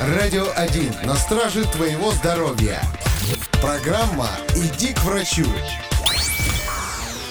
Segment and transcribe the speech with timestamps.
[0.00, 2.82] Радио 1 на страже твоего здоровья.
[3.62, 5.46] Программа «Иди к врачу».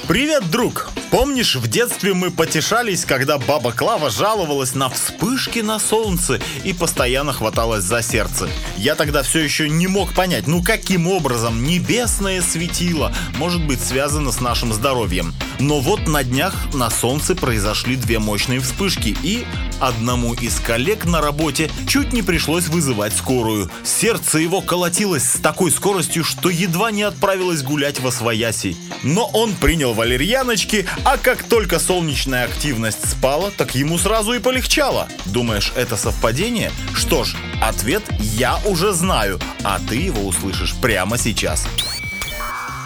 [0.07, 0.92] Привет, друг!
[1.13, 7.33] Помнишь, в детстве мы потешались, когда баба Клава жаловалась на вспышки на солнце и постоянно
[7.33, 8.49] хваталась за сердце.
[8.77, 14.31] Я тогда все еще не мог понять, ну каким образом небесное светило может быть связано
[14.31, 15.35] с нашим здоровьем.
[15.59, 19.45] Но вот на днях на солнце произошли две мощные вспышки и
[19.79, 23.69] одному из коллег на работе чуть не пришлось вызывать скорую.
[23.83, 28.75] Сердце его колотилось с такой скоростью, что едва не отправилось гулять во свояси.
[29.03, 35.07] Но он принял валерьяночки, а как только солнечная активность спала, так ему сразу и полегчало.
[35.25, 36.71] Думаешь, это совпадение?
[36.93, 41.67] Что ж, ответ я уже знаю, а ты его услышишь прямо сейчас.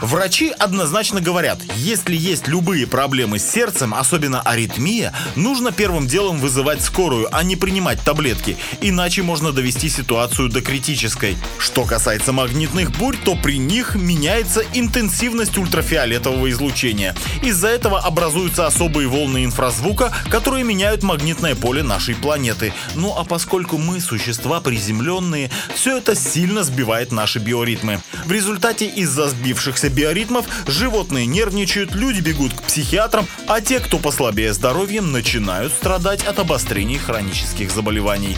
[0.01, 6.81] Врачи однозначно говорят, если есть любые проблемы с сердцем, особенно аритмия, нужно первым делом вызывать
[6.81, 11.35] скорую, а не принимать таблетки, иначе можно довести ситуацию до критической.
[11.57, 17.15] Что касается магнитных бурь, то при них меняется интенсивность ультрафиолетового излучения.
[17.41, 22.73] Из-за этого образуются особые волны инфразвука, которые меняют магнитное поле нашей планеты.
[22.95, 27.99] Ну а поскольку мы существа приземленные, все это сильно сбивает наши биоритмы.
[28.25, 33.97] В результате из-за сбившихся сбившихся биоритмов животные нервничают, люди бегут к психиатрам, а те, кто
[33.97, 38.35] послабее здоровьем, начинают страдать от обострений хронических заболеваний.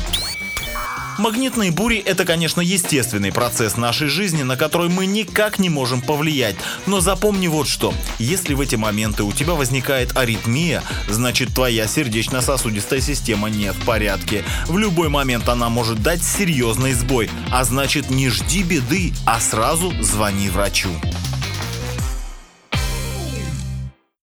[1.18, 6.56] Магнитные бури– это, конечно, естественный процесс нашей жизни, на который мы никак не можем повлиять.
[6.86, 7.94] Но запомни вот что.
[8.20, 14.46] Если в эти моменты у тебя возникает аритмия, значит твоя сердечно-сосудистая система не в порядке.
[14.68, 17.30] В любой момент она может дать серьезный сбой.
[17.52, 20.90] А значит не жди беды, а сразу звони врачу.